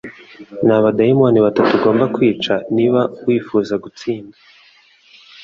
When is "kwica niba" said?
2.15-3.01